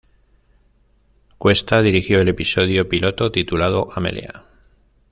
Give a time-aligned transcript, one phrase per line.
[1.37, 4.45] Cuesta dirigió el episodio piloto titulado Amelia.